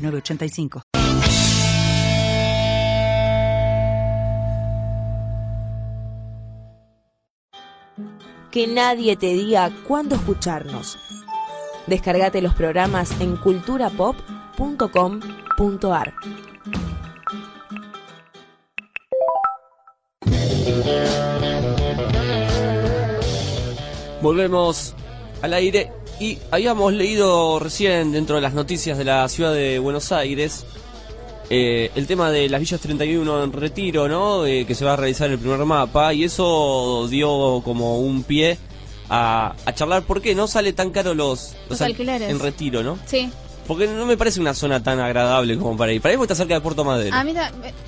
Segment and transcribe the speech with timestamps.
[0.00, 0.82] 985.
[8.50, 10.98] Que nadie te diga cuándo escucharnos.
[11.86, 16.14] Descargate los programas en culturapop.com.ar.
[24.20, 24.94] Volvemos
[25.40, 30.12] al aire y habíamos leído recién dentro de las noticias de la ciudad de Buenos
[30.12, 30.66] Aires
[31.52, 34.46] eh, el tema de las villas 31 en retiro, ¿no?
[34.46, 38.56] Eh, que se va a realizar el primer mapa y eso dio como un pie
[39.08, 42.98] a, charlar por qué no sale tan caro los, los, alquileres en retiro, ¿no?
[43.06, 43.30] Sí.
[43.70, 46.02] Porque no me parece una zona tan agradable como para ir.
[46.02, 47.14] Para ir está cerca de Puerto Madero.
[47.14, 47.32] A mí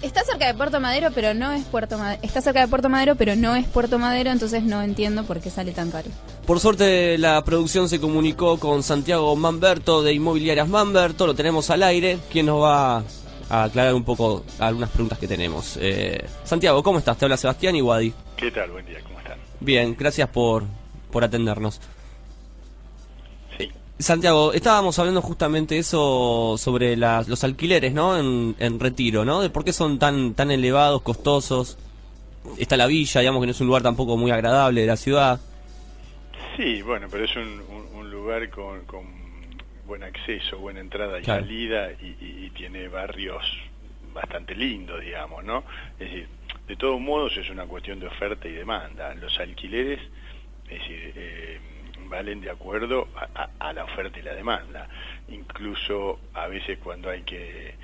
[0.01, 2.21] está cerca de Puerto Madero, pero no es Puerto Madero.
[2.23, 5.51] Está cerca de Puerto Madero, pero no es Puerto Madero, entonces no entiendo por qué
[5.51, 6.09] sale tan caro.
[6.47, 11.83] Por suerte la producción se comunicó con Santiago Manberto de Inmobiliarias Manberto, lo tenemos al
[11.83, 13.03] aire, quien nos va
[13.51, 15.77] a aclarar un poco algunas preguntas que tenemos.
[15.81, 17.19] Eh, Santiago, ¿cómo estás?
[17.19, 18.15] Te habla Sebastián y Wadi.
[18.37, 18.71] ¿Qué tal?
[18.71, 19.39] Buen día, ¿cómo están?
[19.59, 20.63] Bien, gracias por,
[21.11, 21.81] por atendernos.
[24.03, 28.19] Santiago, estábamos hablando justamente eso sobre los alquileres, ¿no?
[28.19, 29.41] En, retiro, ¿no?
[29.41, 31.79] De por qué son tan tan elevados, costosos.
[32.59, 35.41] Está la villa, digamos que no es un lugar tampoco muy agradable de la ciudad.
[36.57, 38.83] Sí, bueno, pero es un, lugar con,
[39.87, 43.43] buen acceso, buena entrada y salida y, tiene barrios
[44.13, 45.65] bastante lindos, digamos, ¿no?
[45.99, 46.29] Es decir,
[46.69, 49.15] de todos modos es una cuestión de oferta y demanda.
[49.15, 50.01] Los alquileres,
[50.69, 51.61] es decir, eh,
[52.13, 53.09] valen de acuerdo
[53.59, 54.87] a, la oferta y la demanda.
[55.29, 57.75] Incluso a veces cuando hay que,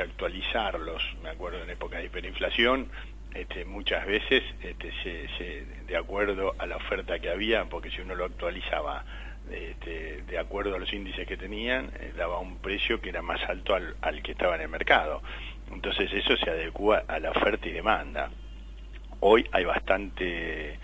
[0.00, 2.90] actualizarlos, me acuerdo en época de hiperinflación,
[3.34, 8.14] este, muchas veces este, se, de acuerdo a la oferta que había, porque si uno
[8.14, 9.04] lo actualizaba
[9.50, 13.42] este, de acuerdo a los índices que tenían, eh, daba un precio que era más
[13.48, 15.22] alto al, al, que estaba en el mercado.
[15.70, 18.30] Entonces eso se adecua a la oferta y demanda.
[19.20, 20.78] Hoy hay bastante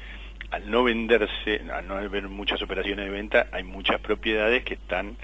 [0.50, 5.16] al no venderse, al no haber muchas operaciones de venta, hay muchas propiedades que están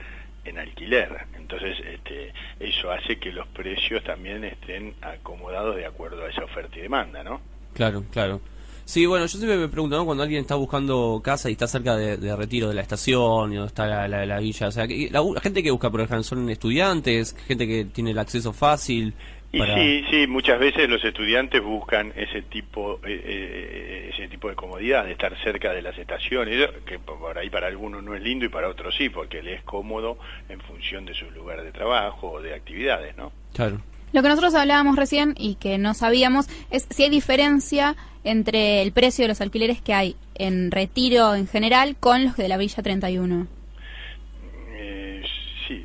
[0.44, 1.26] en alquiler.
[1.36, 6.78] Entonces, este, eso hace que los precios también estén acomodados de acuerdo a esa oferta
[6.78, 7.40] y demanda, ¿no?
[7.74, 8.40] Claro, claro.
[8.84, 10.04] Sí, bueno, yo siempre me pregunto, ¿no?
[10.04, 13.68] Cuando alguien está buscando casa y está cerca de, retiro de la estación y donde
[13.68, 17.84] está la, villa, o sea, la, gente que busca, por ejemplo, son estudiantes, gente que
[17.84, 19.14] tiene el acceso fácil,
[19.52, 24.54] y sí, sí, muchas veces los estudiantes buscan ese tipo, eh, eh, ese tipo de
[24.54, 28.46] comodidad, de estar cerca de las estaciones, que por ahí para algunos no es lindo
[28.46, 30.16] y para otros sí, porque le es cómodo
[30.48, 33.32] en función de su lugar de trabajo o de actividades, ¿no?
[33.52, 33.78] Claro.
[34.12, 38.92] Lo que nosotros hablábamos recién y que no sabíamos es si hay diferencia entre el
[38.92, 42.82] precio de los alquileres que hay en retiro en general con los de la Villa
[42.82, 43.61] 31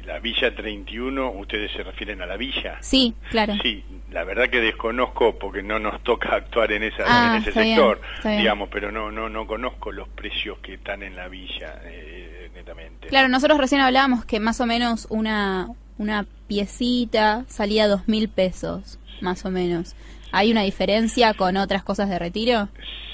[0.06, 2.78] la Villa 31, ¿ustedes se refieren a la villa?
[2.82, 3.54] Sí, claro.
[3.62, 8.02] Sí, la verdad que desconozco porque no nos toca actuar en, esa, ah, ese sector,
[8.24, 13.08] digamos, pero no, no, no conozco los precios que están en la villa, eh, netamente.
[13.08, 19.00] Claro, nosotros recién hablábamos que más o menos una, una piecita salía dos mil pesos,
[19.22, 19.96] más o menos.
[20.32, 22.70] ¿Hay una diferencia con otras cosas de retiro?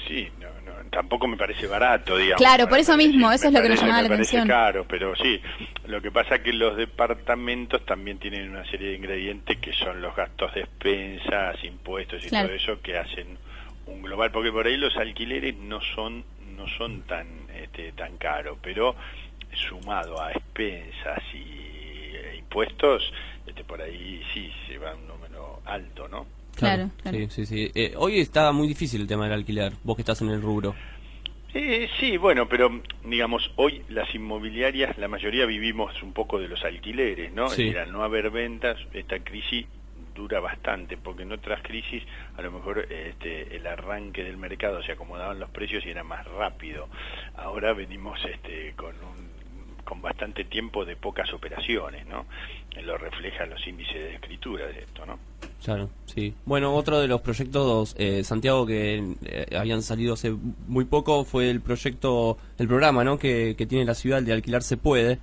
[0.08, 0.28] Sí,
[0.94, 2.38] tampoco me parece barato, digamos.
[2.38, 4.46] Claro, por eso mismo, eso es lo que nos llamaba la atención.
[4.46, 5.40] caro, pero sí,
[5.86, 10.00] lo que pasa es que los departamentos también tienen una serie de ingredientes que son
[10.00, 13.36] los gastos de expensas, impuestos y todo eso que hacen
[13.86, 16.24] un global, porque por ahí los alquileres no son
[16.56, 17.26] no son tan
[17.60, 18.94] este, tan caros, pero
[19.52, 23.12] sumado a expensas y e impuestos,
[23.46, 26.26] este, por ahí sí se va un número alto, ¿no?
[26.54, 27.70] Claro, Sí, sí, sí.
[27.74, 30.74] Eh, hoy está muy difícil el tema del alquiler, vos que estás en el rubro.
[31.52, 36.64] Eh, sí, bueno, pero digamos, hoy las inmobiliarias, la mayoría vivimos un poco de los
[36.64, 37.48] alquileres, ¿no?
[37.48, 37.74] Sí.
[37.76, 39.66] al no haber ventas, esta crisis
[40.14, 42.02] dura bastante, porque en otras crisis
[42.36, 46.26] a lo mejor este, el arranque del mercado se acomodaban los precios y era más
[46.26, 46.88] rápido.
[47.36, 49.33] Ahora venimos este, con un
[49.84, 52.26] con bastante tiempo de pocas operaciones, ¿no?
[52.82, 55.18] Lo reflejan los índices de escritura de esto, ¿no?
[55.62, 56.34] Claro, sí.
[56.44, 60.34] Bueno, otro de los proyectos, eh, Santiago, que eh, habían salido hace
[60.66, 63.18] muy poco fue el proyecto, el programa, ¿no?
[63.18, 65.18] Que, tiene la ciudad de alquilar se puede.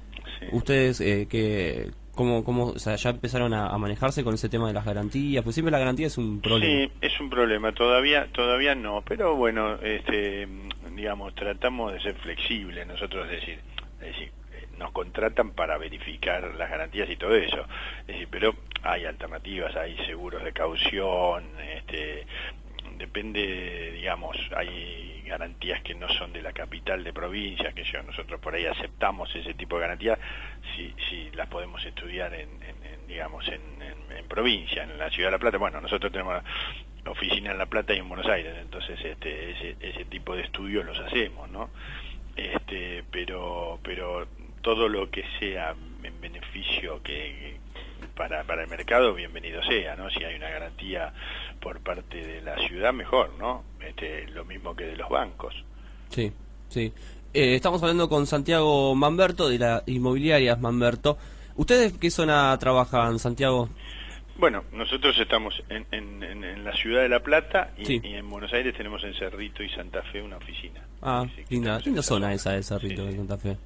[0.52, 4.74] Ustedes, eh, que, ¿Cómo, cómo, o sea, ya empezaron a, manejarse con ese tema de
[4.74, 5.44] las garantías?
[5.44, 6.86] Pues siempre la garantía es un problema.
[6.86, 7.72] Sí, es un problema.
[7.72, 9.02] Todavía, todavía no.
[9.02, 10.48] Pero bueno, este,
[10.96, 12.86] digamos, tratamos de ser flexibles.
[12.86, 13.60] Nosotros, decir,
[14.02, 14.32] es decir,
[14.82, 17.66] nos contratan para verificar las garantías y todo eso.
[18.02, 21.46] Es decir, pero hay alternativas, hay seguros de caución,
[21.78, 22.26] este,
[22.98, 28.40] depende, digamos, hay garantías que no son de la capital de provincia, que yo, nosotros
[28.42, 30.20] por ahí aceptamos ese tipo de garantías,
[30.76, 32.50] si, si las podemos estudiar en,
[33.08, 33.62] digamos, en,
[34.28, 35.58] provincia, en la ciudad de La Plata.
[35.58, 36.42] Bueno, nosotros tenemos
[37.06, 40.86] oficina en La Plata y en Buenos Aires, entonces este, ese, ese tipo de estudios
[40.86, 41.70] los hacemos, ¿no?
[42.36, 44.28] Este, pero, pero
[44.62, 47.58] todo lo que sea en beneficio que,
[48.16, 50.10] para, para el mercado, bienvenido sea, ¿no?
[50.10, 51.14] Si hay una garantía
[51.60, 53.64] por parte de la ciudad, mejor, ¿no?
[53.80, 55.54] Este, lo mismo que de los bancos.
[56.10, 56.32] Sí,
[56.70, 56.94] sí.
[57.34, 61.18] Eh, estamos hablando con Santiago Manberto de la inmobiliaria Manberto.
[61.56, 63.70] ¿Ustedes qué zona trabajan, Santiago?
[64.38, 69.04] Bueno, nosotros estamos en, en, la ciudad de La Plata y, en Buenos Aires tenemos
[69.04, 70.82] en Cerrito y Santa Fe una oficina.
[71.02, 73.58] Ah, linda, linda zona esa de Cerrito y Santa Fe.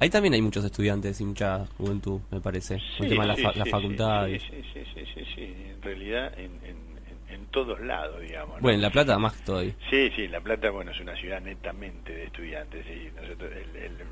[0.00, 2.78] Ahí también hay muchos estudiantes y mucha juventud, me parece.
[2.78, 4.28] Sí, el tema de la, facultad.
[4.28, 4.38] Sí,
[4.72, 8.60] sí, sí, sí, En realidad, en, en, todos lados, digamos.
[8.60, 9.74] Bueno, en La Plata más todavía.
[9.90, 12.86] Sí, sí, La Plata, bueno, es una ciudad netamente de estudiantes.
[12.86, 13.50] Y nosotros,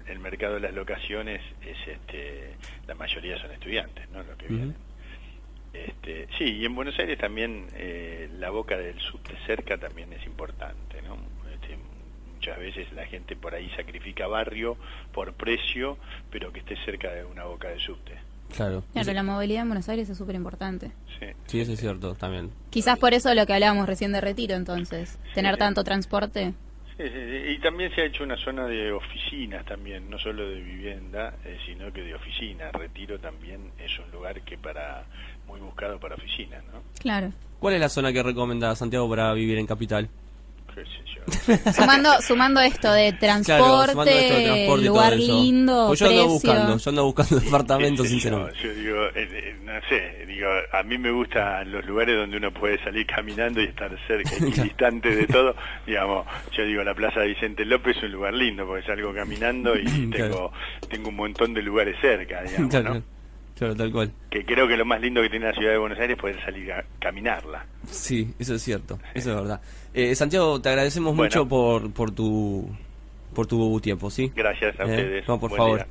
[0.08, 2.56] el, mercado de las locaciones, es este
[2.86, 4.22] la mayoría son estudiantes, ¿no?
[4.24, 4.74] Lo que vienen.
[5.72, 10.26] Este, sí, y en Buenos Aires también eh, la boca del subte cerca también es
[10.26, 11.16] importante, ¿no?
[12.38, 14.76] Muchas veces la gente por ahí sacrifica barrio
[15.12, 15.98] por precio,
[16.30, 18.12] pero que esté cerca de una boca de subte.
[18.54, 18.84] Claro.
[18.92, 20.92] Claro, la movilidad en Buenos Aires es súper importante.
[21.18, 21.26] Sí.
[21.46, 22.50] sí, eso es cierto también.
[22.70, 26.54] Quizás por eso lo que hablábamos recién de retiro, entonces, tener tanto transporte.
[26.96, 30.60] Sí, sí, y también se ha hecho una zona de oficinas también, no solo de
[30.60, 32.72] vivienda, eh, sino que de oficinas.
[32.72, 35.04] Retiro también es un lugar que para
[35.46, 36.82] muy buscado para oficinas, ¿no?
[37.00, 37.32] Claro.
[37.58, 40.08] ¿Cuál es la zona que recomienda Santiago para vivir en Capital?
[41.74, 48.08] Sumando, sumando esto de transporte, lugar lindo, pues yo ando buscando, yo ando buscando departamentos,
[48.08, 48.58] sinceramente.
[48.62, 52.82] Yo, digo, eh, no sé, digo, a mí me gustan los lugares donde uno puede
[52.82, 55.54] salir caminando y estar cerca y distante de todo.
[55.86, 59.84] Digamos, yo digo, la Plaza Vicente López es un lugar lindo porque salgo caminando y
[60.10, 60.52] tengo,
[60.88, 63.17] tengo un montón de lugares cerca, digamos, ¿no?
[63.58, 64.12] Claro, tal cual.
[64.30, 66.40] Que creo que lo más lindo que tiene la ciudad de Buenos Aires es poder
[66.44, 67.66] salir a caminarla.
[67.90, 69.60] Sí, eso es cierto, eso es verdad.
[69.92, 72.70] Eh, Santiago, te agradecemos mucho por, por tu
[73.34, 74.32] por tu tiempo, ¿sí?
[74.34, 75.28] Gracias a eh, ustedes.
[75.28, 75.86] No, por favor.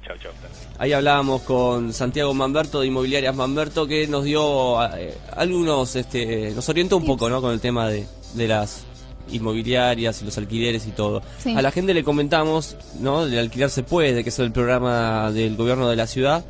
[0.79, 6.67] Ahí hablábamos con Santiago Manberto de Inmobiliarias Manberto que nos dio eh, algunos, este, nos
[6.69, 7.41] orientó un poco, ¿no?
[7.41, 8.85] Con el tema de, de las
[9.29, 11.21] inmobiliarias y los alquileres y todo.
[11.53, 13.25] A la gente le comentamos, ¿no?
[13.25, 16.45] El alquiler se puede, que es el programa del gobierno de la ciudad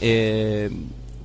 [0.00, 0.70] eh,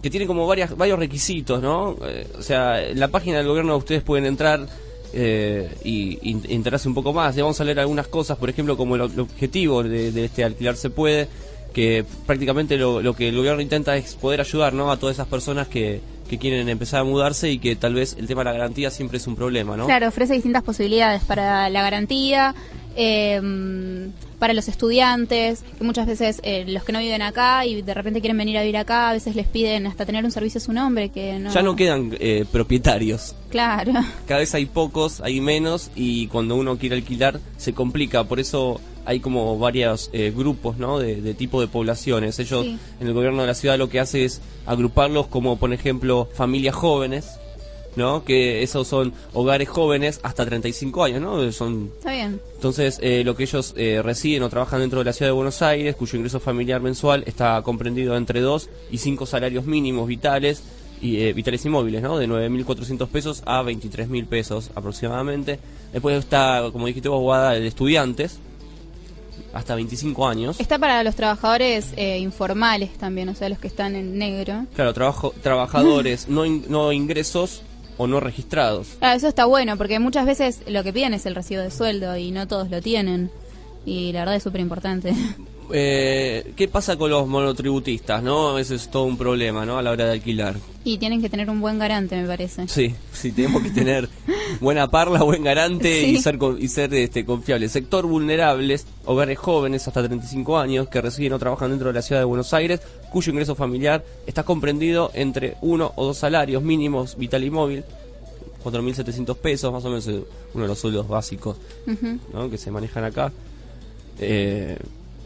[0.01, 1.95] que tiene como varias, varios requisitos, ¿no?
[2.05, 4.67] Eh, o sea, en la página del gobierno ustedes pueden entrar
[5.13, 6.19] eh, y,
[6.53, 7.35] enterarse un poco más.
[7.35, 10.89] Le vamos a leer algunas cosas, por ejemplo, como el, objetivo de, este alquilar se
[10.89, 11.27] puede,
[11.73, 14.91] que prácticamente lo, que el gobierno intenta es poder ayudar ¿no?
[14.91, 18.27] a todas esas personas que, que quieren empezar a mudarse y que tal vez el
[18.27, 19.85] tema de la garantía siempre es un problema, ¿no?
[19.85, 22.55] Claro, ofrece distintas posibilidades para la garantía,
[22.95, 27.93] eh, para los estudiantes, que muchas veces eh, los que no viven acá y de
[27.93, 30.61] repente quieren venir a vivir acá, a veces les piden hasta tener un servicio a
[30.61, 31.51] su nombre que no...
[31.51, 33.35] Ya no quedan eh, propietarios.
[33.49, 33.93] Claro.
[34.27, 38.79] Cada vez hay pocos, hay menos y cuando uno quiere alquilar se complica, por eso
[39.05, 40.99] hay como varios eh, grupos ¿no?
[40.99, 42.39] de, tipo de poblaciones.
[42.39, 46.27] Ellos en el gobierno de la ciudad lo que hace es agruparlos como por ejemplo
[46.33, 47.39] familias jóvenes
[47.95, 48.23] ¿no?
[48.23, 51.51] Que esos son hogares jóvenes hasta 35 años, ¿no?
[51.51, 51.91] Son...
[51.97, 52.39] Está bien.
[52.55, 55.61] Entonces, eh, lo que ellos eh, residen o trabajan dentro de la ciudad de Buenos
[55.61, 60.63] Aires, cuyo ingreso familiar mensual está comprendido entre 2 y 5 salarios mínimos vitales,
[61.01, 62.17] y, eh, vitales y móviles, ¿no?
[62.17, 65.59] De 9.400 pesos a 23.000 pesos aproximadamente.
[65.91, 68.39] Después está, como dijiste vos, Guada, de estudiantes,
[69.53, 70.59] hasta 25 años.
[70.59, 74.65] Está para los trabajadores informales también, o sea, los que están en negro.
[74.73, 77.61] Claro, trabajo, trabajadores no, no ingresos
[77.97, 78.97] o no registrados.
[79.01, 82.17] Ah, eso está bueno, porque muchas veces lo que piden es el recibo de sueldo
[82.17, 83.31] y no todos lo tienen.
[83.85, 85.13] Y la verdad es súper importante.
[85.73, 88.21] Eh, ¿Qué pasa con los monotributistas?
[88.21, 89.79] no Ese es todo un problema ¿no?
[89.79, 90.55] a la hora de alquilar.
[90.83, 92.67] Y tienen que tener un buen garante, me parece.
[92.67, 94.07] Sí, sí, tenemos que tener
[94.59, 97.69] buena parla, buen garante y ser, y ser este, confiable.
[97.69, 102.21] Sector vulnerables, hogares jóvenes hasta 35 años que residen o trabajan dentro de la ciudad
[102.21, 107.43] de Buenos Aires, cuyo ingreso familiar está comprendido entre uno o dos salarios mínimos vital
[107.43, 107.83] y móvil.
[108.63, 111.55] 4.700 pesos, más o menos uno de los sueldos básicos
[112.33, 112.49] ¿no?
[112.49, 113.31] que se manejan acá.
[114.19, 114.75] Eh,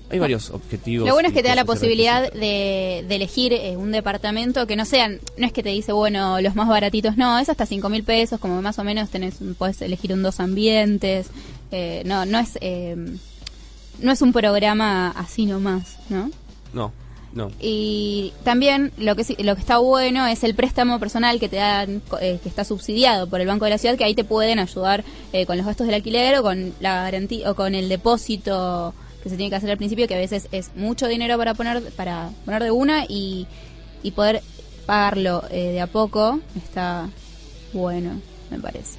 [0.10, 1.08] hay varios objetivos.
[1.08, 4.76] Lo bueno es que te da la posibilidad de, de elegir eh, un departamento que
[4.76, 7.90] no sean, no es que te dice, bueno, los más baratitos, no, es hasta cinco
[7.90, 11.28] mil pesos, como más o menos tenés, puedes elegir un dos ambientes,
[11.72, 12.96] eh, no, no es, eh,
[14.00, 16.32] no es un programa así nomás, ¿no?
[16.74, 16.92] No,
[17.34, 17.52] no.
[17.60, 22.02] Y también lo que lo que está bueno es el préstamo personal que te dan,
[22.22, 25.04] eh, que está subsidiado por el Banco de la Ciudad, que ahí te pueden ayudar
[25.34, 29.30] eh, con los gastos del alquiler o con la garantía o con el depósito que
[29.30, 32.30] se tiene que hacer al principio, que a veces es mucho dinero para poner para
[32.46, 33.48] poner de una y,
[34.04, 34.42] y poder
[34.86, 37.10] pagarlo eh, de a poco está
[37.74, 38.98] bueno, me parece.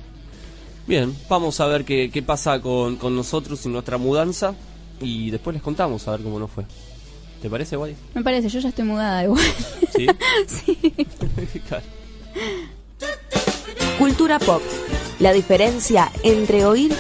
[0.87, 4.55] Bien, vamos a ver qué, qué pasa con, con nosotros y nuestra mudanza
[5.01, 6.65] y después les contamos a ver cómo nos fue.
[7.41, 7.97] ¿Te parece, Wally?
[8.15, 9.45] Me parece, yo ya estoy mudada igual.
[9.97, 10.07] ¿Sí?
[10.47, 10.79] sí.
[11.69, 11.85] Claro.
[13.99, 14.63] Cultura pop.
[15.19, 16.93] La diferencia entre oír